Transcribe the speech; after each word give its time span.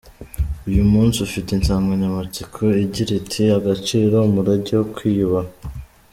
Uyu 0.69 0.83
munsi 0.91 1.17
ufite 1.27 1.49
insanganyamatsiko 1.53 2.61
igira 2.83 3.11
iti 3.21 3.43
“Agaciro: 3.57 4.15
Umurange 4.29 4.71
wo 4.79 4.85
kwiyubaha’. 4.95 5.51